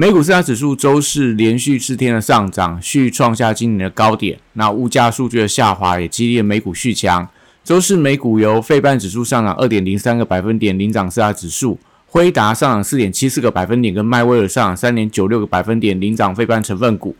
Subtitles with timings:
[0.00, 4.38] 美股四大指数周四连续四天的上涨，续创下今年的高点。
[4.52, 7.28] 那物价数据的下滑也激励美股续强。
[7.64, 17.16] 周四美股由费半指数上涨二点零三个百分点领涨四大指数，辉达上涨四点七四个百分点，跟迈威尔上涨三点九六个百分点领涨费半成分股。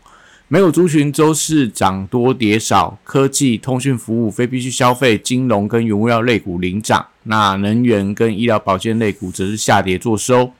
[0.46, 10.52] 美股族群周四涨多跌少，科技、通讯服务、非必需消费、金融跟原物料类股领涨，那能源跟医疗保健类股则是下跌做收。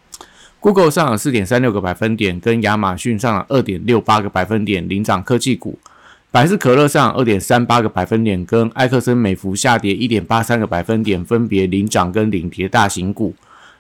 [0.61, 5.79] Google 上涨四点三六个百分点，跟亚马逊上涨二点六八个百分点领涨科技股。
[6.31, 13.35] 百事可乐上涨二点三八个百分点，跟埃克森美孚下跌一点八三个百分点，分别领涨跟领跌大型股。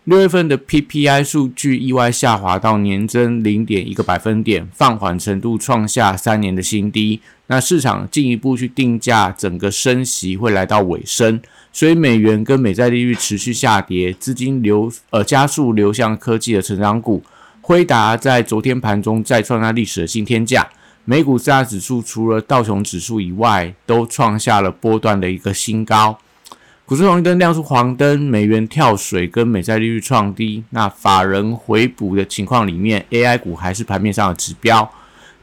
[0.08, 7.20] 六月份的 PPI 数据意外下滑到年增零点一个百分点，放缓程度创下三年的新低。
[7.48, 11.38] 那市场进一步去定价，整个升息会来到尾声。
[11.74, 17.22] 所以美元跟美债利率持续下跌，资金流呃加速流向科技的成长股。
[17.60, 20.66] 辉达在昨天盘中再创下历史的新天价。
[21.04, 26.18] 美股四大指数除了道琼指数以外，都创下了波段的一个新高。
[26.88, 30.64] 股市红绿灯亮出黄灯，美元跳水跟美债利率创低。
[30.70, 34.90] 那法人回补的情况里面，AI 股还是盘面上的指标。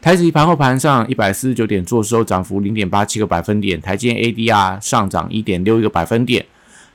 [0.01, 3.79] 台指盘后盘上一百四十九点做收，涨幅零点八七个百分点。
[3.79, 6.43] 台积 ADR 上涨一点六一个百分点。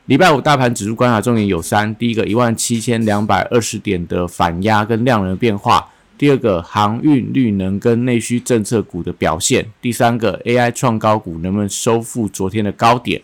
[0.06, 5.78] 礼拜五大盘指数观察重点有三：第一个一万七千两百二十点的反压跟量能变化；
[6.18, 13.22] 第二个航运、绿能跟内需政策股的表现；第三个 AI 创高股能不能收复昨天的高点。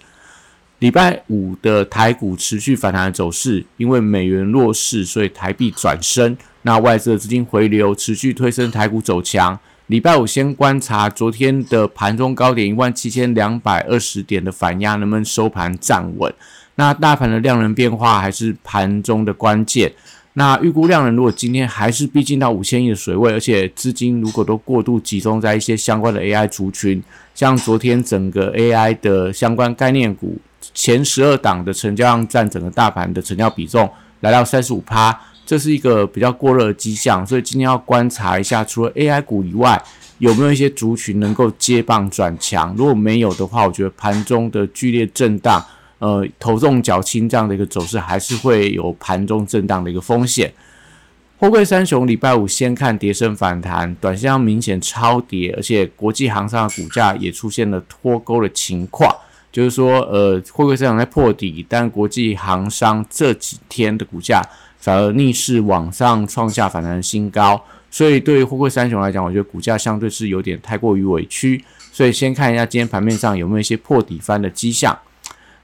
[0.80, 9.58] 礼拜五的台股持续反弹的走势，因为美元弱势，所以台币转升，那外资的资金回流持续推升台股走强。
[9.86, 16.30] 礼拜五先观察昨天的盘中高点一万七千两百二十点的反压能不能收盘站稳。
[16.74, 19.90] 那大盘的量能变化还是盘中的关键。
[20.34, 27.02] 那预估量能如果今天还是逼近到五千亿的水位，而且资金如果都过度集中在一些相关的 AI 族群，
[27.34, 30.36] 像昨天整个 AI 的相关概念股
[30.74, 33.90] 前十二档的成交量占整个大盘的成交比重
[34.20, 35.18] 来到三十五趴。
[35.44, 39.80] 这是一个比较过热的迹象，所以今天要观察一下，除了 AI 股以外，
[40.18, 42.74] 有没有一些族群能够接棒转强？
[42.76, 45.64] 如果没有的话，我觉得盘中的剧烈震荡，
[46.00, 50.52] 呃，头重脚轻这样的一个走势，还是会有盘中震荡的一个风险。
[51.38, 59.14] 货柜三雄礼拜五先看跌升反弹，短线上明显超跌，而且国际航商的股价也出现了脱钩的情况，
[59.56, 64.42] 就是说，呃，货柜市场在破底，但国际航商这几天的股价。
[64.78, 71.64] 反而逆势往上创下反弹新高，所以对于货柜三雄来讲，我觉得股价相对是有点太过于委屈。
[71.90, 74.96] 所以先看一下今天盘面上有没有一些破底翻的迹象。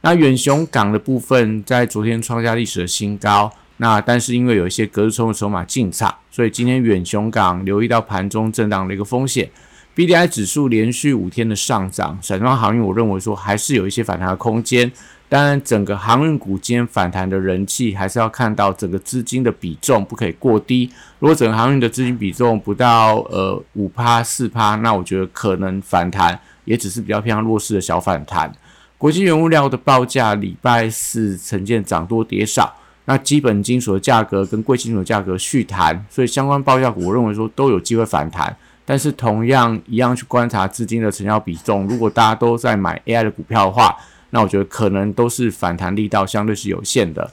[0.00, 9.50] 那远雄港的部分在昨天创下历史的新高，那但是因为有一些隔日冲的筹码进场，所以今天远雄港留意到盘中震荡的一个风险。
[9.94, 14.90] B D I 指数连续五天的上涨，散装航运我认为说还是有一些反弹的空间。
[15.28, 20.90] 当然，整个航运股今天反弹的人气，还是要看到整个资金的比重不可以过低。
[21.18, 28.50] 如果整个航运的资金比重不到呃五趴四趴，那我觉得可能反弹也只是比较偏向弱势的小反弹。
[28.98, 32.74] 国际原物料的报价礼拜四呈现涨多跌少，
[33.06, 38.54] 那基本金属的价格跟贵金属的价格续弹，所以相关报价股我认为说都有机会反弹。
[38.84, 43.96] 但是同样一样去观察资金的成交比重，如果大家都在买 AI 的股票的话，
[44.30, 47.30] 那我觉得可能都是反弹力道相对是有限的，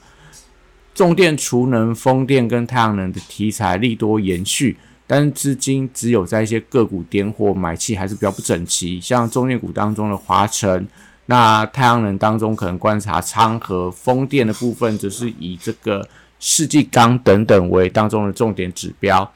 [0.94, 10.88] 重电、储能、风电跟太阳能的题材利多延续，但是资金只有在一些个股点火买气还是比较不整齐，像中电股当中的华晨，
[11.28, 16.08] 那太阳能当中可能观察昌河，风电的部分则是以这个
[16.40, 19.32] 世纪钢等等为当中的重点指标，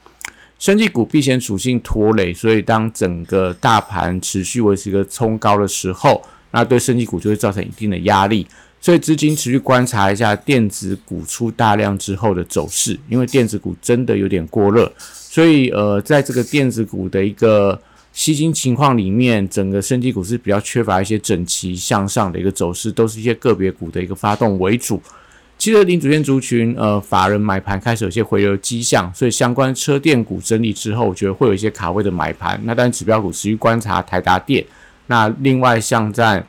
[0.58, 6.22] 生技股避险属性拖累，所以当整个大盘持续维持一个冲高的时候。
[6.56, 8.46] 那对升级股就会造成一定的压力，
[8.80, 17.76] 所以资金持续观察一下电子股出大量之后的走势，因为电子股真的有点过热，所以呃，在这个电子股的一个
[18.12, 25.02] 吸金情况里面，整个升级股是比较缺乏一些整齐向上的一个走势，都是一些个别股的一个发动为主。
[25.64, 32.60] 汽车零组件族群，呃，法人买盘开始有些回流迹象，所以相关车电股整理之后，我觉得会有一些卡位的买盘。
[32.64, 34.62] 那但指标股持续观察台达电。
[35.06, 36.44] 那另外像在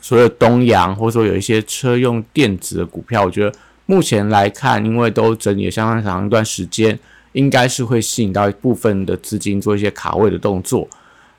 [0.00, 6.98] 所有东阳，或者说有一些车用电子的股票，我觉得目前来看，因为都整理了相当长一段时间，
[7.32, 10.88] 应该是会吸引到一部分的资金做一些卡位的动作。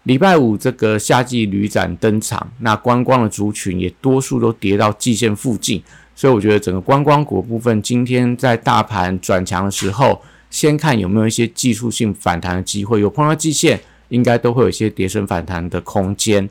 [0.03, 5.81] 礼拜五这个夏季旅展登场，那观光的族群也多数都跌到季线附近。
[6.15, 13.01] 所以我觉得整个观光股部分，今天在大盘转强的时候，先看有没有一些技术性反弹的机会。
[13.01, 13.79] 有碰到季线，
[14.09, 16.47] 应该都会有一些跌升反弹的空间。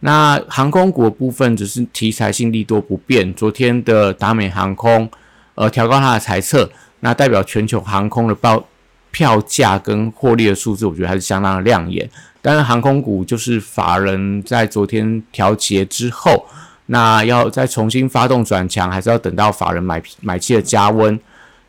[0.00, 3.32] 那航空股部分只是题材性利多不变。
[3.34, 5.08] 昨天的达美航空，
[5.54, 6.68] 呃，调高它的财测，
[7.00, 8.66] 那代表全球航空的报
[9.12, 12.10] 票价跟获利的数字，我觉得还是相当的亮眼。
[12.42, 16.44] 当然，航空股就是法人在昨天调节之后。
[16.86, 21.18] 那要再重新发动转强，还是要等到法人买买气的加温？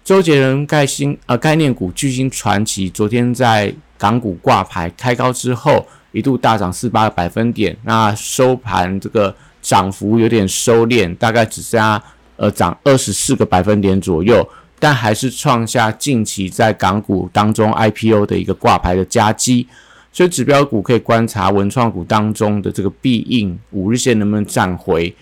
[0.03, 12.03] 周杰伦概新呃概念股巨星传奇，昨天在港股挂牌开高之后，一度大涨四八个百分点，那收盘这个涨幅有点收敛，大概只剩下
[12.35, 14.47] 呃涨二十四个百分点左右，
[14.77, 19.67] 但还是创下近期在港股当中 IPO 的一个挂牌的佳绩。
[20.15, 25.13] 所以指标股可以观察文创股当中的这个必应五日线能不能站回，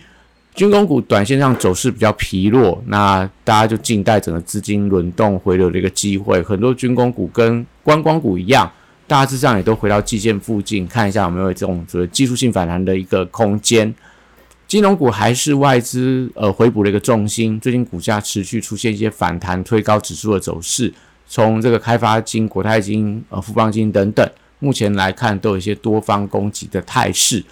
[0.54, 6.40] 军工股短线上走势比较疲弱，那大家就静待整个资金轮动回流的一个机会。
[6.44, 8.72] 很多军工股跟观光股一样，
[9.08, 13.92] 大致上也都回到季线附近，看一下有没有这种所谓技术性反弹的一个空间。
[14.68, 20.94] 金融股还是外资呃回补的一个重心，最近股价持续出现一些反弹，推高指数的走势。
[21.28, 24.30] 从这个开发金、国泰金、呃富邦金等等。
[24.64, 27.44] 目前来看，都有一些多方攻击的态势。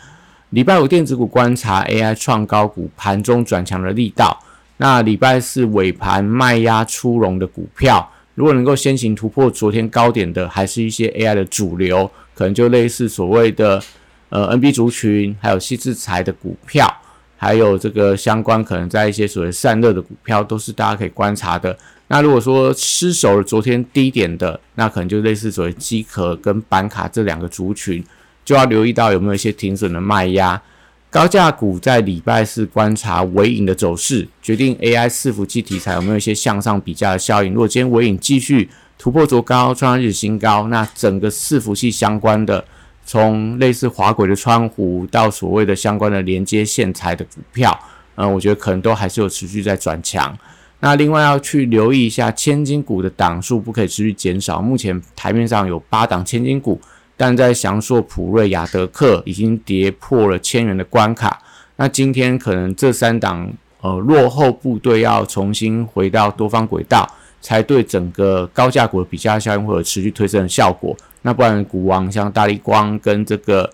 [0.52, 4.42] 礼拜五电子股观察 AI 创高股盘中转强的力道。
[4.78, 13.84] 那礼拜四尾盘卖压出笼的股票，如果能够先行突破昨天高点的，还是一些 AI 的主流，可能就类似所谓的
[14.30, 16.90] 呃 NB 族群，还有细制材的股票，
[17.36, 21.78] 还有这个相关可能在一些所谓散热的股票，都是大家可以观察的。
[22.12, 28.04] 那如果说失守了昨天低点的，那可能就类似所谓机壳跟板卡这两个族群，
[28.44, 30.62] 就要留意到有没有一些停损的卖压。
[31.10, 37.54] 高价股在礼拜四观察尾影的走势，决定 AI 伺服器题材有没有一些向上比价的效应。
[37.54, 42.64] 如果今天尾影继续突破昨高创日新高，那整个伺服器相关的，
[43.06, 47.78] 从类似滑轨的窗户到所谓的相关的连接线材的股票，
[48.16, 50.38] 嗯，我觉得可能都还是有持续在转强。
[50.84, 54.60] 那另外要去留意一下千金股的档数不可以持续减少。
[54.60, 56.82] 目前台面上有八档千金股，
[57.16, 61.40] 但在祥硕、普瑞、雅德克已经跌破了千元的关卡。
[61.76, 67.08] 那今天可能这三档呃落后部队要重新回到多方轨道，
[67.40, 70.98] 才对整个高价股的比价效应会有持续推升的效果。
[71.22, 73.72] 那不然股王像大力光跟这个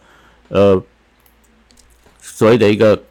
[0.49, 0.83] 呃
[2.19, 3.01] 所谓的一个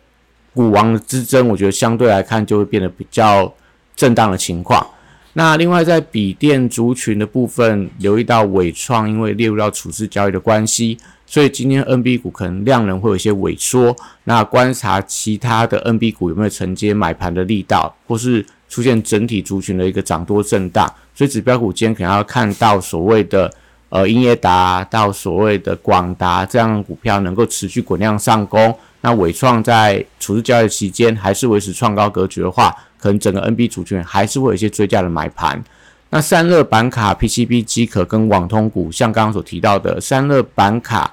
[0.52, 3.50] 股王之争，我觉得相对来看就会变得比较。
[3.96, 4.86] 震荡的情况。
[5.32, 10.96] 那另外在笔电族群的部分，留意到伟创，因为列入到处置交易的关系，
[11.26, 13.94] 所以今天 NB 股可能量能会有一些萎缩。
[14.24, 20.90] 那观察其他的 NB 股有没有承接买盘的力道，或是出现整体族群的一个涨多震荡。
[21.14, 23.52] 所以指标股今天可能要看到所谓的
[23.90, 28.74] 呃英业达到所谓的广达这样股票能够持续滚量上攻。
[29.02, 32.74] 那伟创在处置交易期间还是维持创高格局的话。
[32.98, 35.62] 可能整个 NB 主权还是会有一些追加的买盘。
[36.10, 41.12] 那散热板卡、PCB 机壳跟网通股，像刚刚所提到的散热板卡，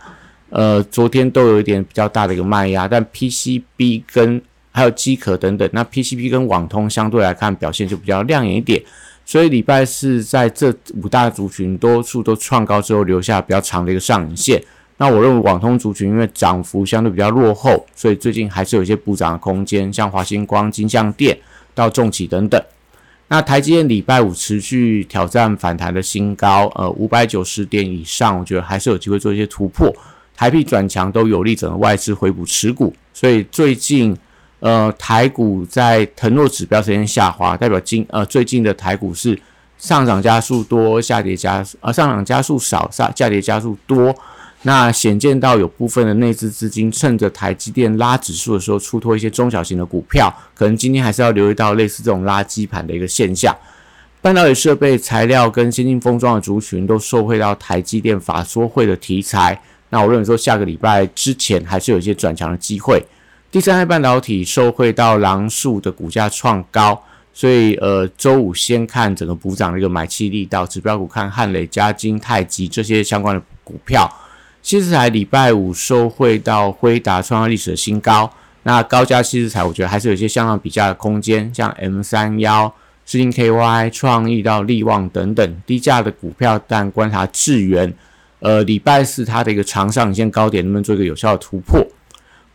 [0.49, 4.39] 呃，昨天都有一点比较大的一个卖压，但 PCB 跟
[4.71, 8.81] 还有机壳等等，那 PCB 跟网通相对来看表现就比较亮眼一点。
[9.25, 14.61] 所以礼拜四在这五大族群多数都创高之后，留下比较长的一个上影线。
[14.97, 21.35] 那我认为网通族群因为涨幅相对比较落后，所以最近还是有一些补涨的空间，像华星光、金相电。
[21.75, 22.61] 到重企等等，
[23.27, 29.93] 那台积电礼拜五持续挑战反弹的新高，呃，五百九十点以上，我觉得还是有机会做一些突破。
[30.35, 34.15] 台币转强都有利整个外资回补持股，所以最近
[34.59, 39.39] 呃台股在腾落指标时间下滑，代表今呃最近的台股是
[39.77, 44.15] 上涨加速多，下跌加呃上涨加速少，下下跌加速多。
[44.65, 53.55] 那显见到有部分的内资资金趁着台积电拉指数的时候出脱一些中小型的股票，可能今天还是要留意到类似这种垃圾盘的一个现象。
[54.21, 59.61] 半导体设备材料跟先进封装的族群都受惠到台积电法说会的题材。
[59.89, 63.03] 那我认为说下个礼拜之前还是有一些转强的机会。
[63.51, 67.03] 第三代半导体受惠到狼树的股价创高，
[67.33, 74.09] 所以呃，周五先看整个补涨的一个买气力道，指标股看汉磊、嘉金、太极这些相关的股票。
[74.63, 78.31] 西石材礼拜五收汇到辉达创造历史的新高，
[78.63, 82.73] 那高价西石材我觉得还是有一些相当比价的空间，像 M 三幺、
[83.05, 87.93] 世金 KY、创意到利旺等等低价的股票，但观察智源，
[88.39, 91.85] 呃，礼拜四它的一个长上影线高点能不能做一个有效的突破？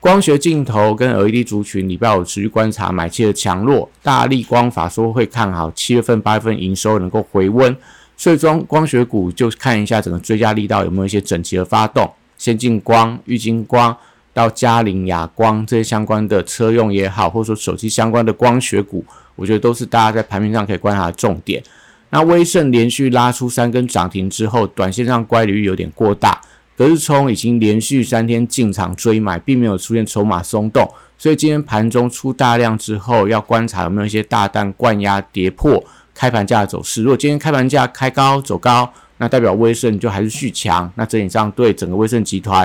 [0.00, 7.76] 光学镜头跟 LED 族群礼拜五持续观察买气的强弱，大力光法说会看好七月份、八月份营收能够回温。
[8.18, 13.96] 所以光光学股就看一下整个追加力道有没有一些整齐的发动，先进光、玉金光
[14.34, 19.04] 到嘉陵亚光这些相关的车用也好，或者说手机相关的光学股，
[19.37, 21.62] 我觉得都是大家在盘面上可以观察的重点。
[22.10, 26.40] 那威盛连续拉出三根涨停之后，短线上乖离率有点过大，
[26.76, 35.84] 隔日冲已经连续三天进场追买，并没有出现筹码松动，所以今天盘中出大量之后，要观察有没有一些大单灌压跌破。
[36.18, 42.62] 开盘价的走势，如果今天开盘价开高走高，那代表威盛就还是续强，那整体上对整个威盛集团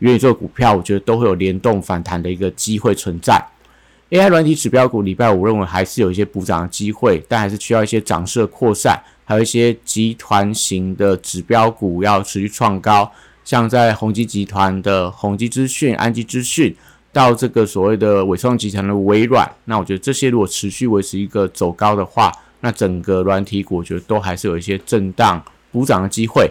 [0.00, 3.40] 元宇宙股票，我觉得都会有联动反弹的一个机会存在。
[4.10, 13.08] AI 软体指标股礼拜五认为还是有一些补涨的机会，但还是需要一些涨势扩散，还有一些集团型的指标股要持续创高，
[13.44, 16.74] 像在宏基集团的宏基资讯、安基资讯，
[17.12, 26.50] 到这个所谓的伟创集团的微软，那我觉得这些如果持续维持一个走高的话，那整个软体股，我觉得都还是有一些震荡补涨的机会。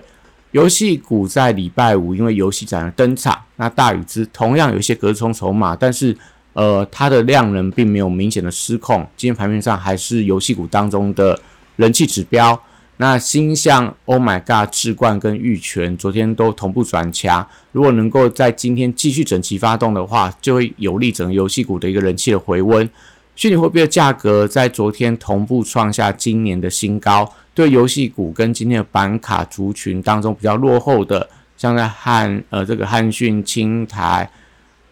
[0.52, 6.16] 游戏股在礼拜五因为游戏展的登场，那大宇资同样有一些隔冲筹码，但是
[6.54, 9.06] 呃它的量能并没有明显的失控。
[9.18, 11.38] 今天盘面上还是游戏股当中的
[11.76, 12.58] 人气指标。
[12.98, 22.90] 那新向 Oh My God、智冠跟玉泉昨天都同步转强，如果能够在今天继续整齐发动的话，就会有利整个游戏股的一个人气的回温。
[23.36, 31.28] 虚拟货币的价格在昨天同步创下今年的新高，对游戏股跟今天的板卡族群当中比较落后的，
[31.58, 34.30] 像在汉呃这个汉讯、青台、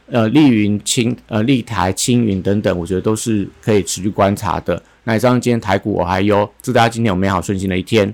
[0.07, 4.81] 呃丽云、青呃丽台、青云等等，我觉得都是可以持续观察的。
[5.05, 8.13] 那以上今天台股我还有，祝大家今天有美好顺心的一天。